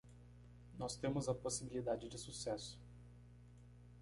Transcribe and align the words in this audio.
Nós 0.79 0.95
temos 0.95 1.29
a 1.29 1.33
possibilidade 1.35 2.09
de 2.09 2.17
sucesso 2.17 2.81